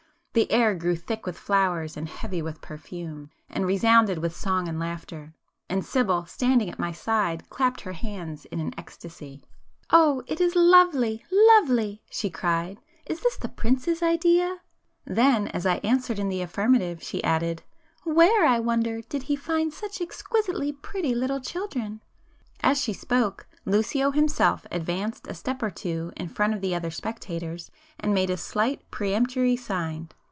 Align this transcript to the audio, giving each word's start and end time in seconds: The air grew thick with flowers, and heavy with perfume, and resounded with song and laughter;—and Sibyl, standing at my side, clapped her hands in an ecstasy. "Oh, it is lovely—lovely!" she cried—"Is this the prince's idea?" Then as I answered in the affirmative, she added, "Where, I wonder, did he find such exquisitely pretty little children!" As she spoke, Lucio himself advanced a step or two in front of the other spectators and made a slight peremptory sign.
The 0.33 0.49
air 0.49 0.75
grew 0.75 0.95
thick 0.95 1.25
with 1.25 1.37
flowers, 1.37 1.97
and 1.97 2.07
heavy 2.07 2.41
with 2.41 2.61
perfume, 2.61 3.31
and 3.49 3.65
resounded 3.65 4.19
with 4.19 4.33
song 4.33 4.69
and 4.69 4.79
laughter;—and 4.79 5.83
Sibyl, 5.85 6.25
standing 6.25 6.69
at 6.69 6.79
my 6.79 6.93
side, 6.93 7.49
clapped 7.49 7.81
her 7.81 7.91
hands 7.91 8.45
in 8.45 8.61
an 8.61 8.73
ecstasy. 8.77 9.43
"Oh, 9.89 10.23
it 10.27 10.39
is 10.39 10.55
lovely—lovely!" 10.55 12.01
she 12.09 12.29
cried—"Is 12.29 13.19
this 13.19 13.35
the 13.35 13.49
prince's 13.49 14.01
idea?" 14.01 14.59
Then 15.03 15.49
as 15.49 15.65
I 15.65 15.79
answered 15.83 16.17
in 16.17 16.29
the 16.29 16.41
affirmative, 16.41 17.03
she 17.03 17.21
added, 17.25 17.63
"Where, 18.05 18.45
I 18.45 18.57
wonder, 18.57 19.01
did 19.01 19.23
he 19.23 19.35
find 19.35 19.73
such 19.73 19.99
exquisitely 19.99 20.71
pretty 20.71 21.13
little 21.13 21.41
children!" 21.41 21.99
As 22.63 22.79
she 22.81 22.93
spoke, 22.93 23.47
Lucio 23.65 24.11
himself 24.11 24.65
advanced 24.71 25.27
a 25.27 25.33
step 25.33 25.61
or 25.61 25.69
two 25.71 26.13
in 26.15 26.29
front 26.29 26.53
of 26.53 26.61
the 26.61 26.73
other 26.73 26.89
spectators 26.89 27.69
and 27.99 28.13
made 28.13 28.29
a 28.29 28.37
slight 28.37 28.89
peremptory 28.91 29.57
sign. 29.57 30.07